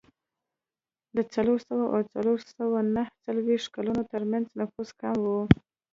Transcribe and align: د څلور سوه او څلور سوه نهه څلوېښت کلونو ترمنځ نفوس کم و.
د 1.15 1.17
څلور 1.33 1.59
سوه 1.69 1.85
او 1.95 1.99
څلور 2.13 2.39
سوه 2.57 2.77
نهه 2.95 3.13
څلوېښت 3.25 3.67
کلونو 3.75 4.01
ترمنځ 4.11 4.45
نفوس 4.59 4.89
کم 5.01 5.15
و. 5.25 5.29